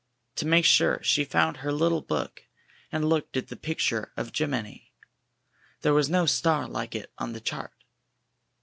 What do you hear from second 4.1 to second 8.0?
of Gemini. There was no star like it on the chart.